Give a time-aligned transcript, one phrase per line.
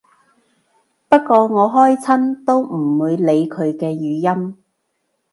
[1.07, 4.57] 不過我開親都唔會理佢嘅語音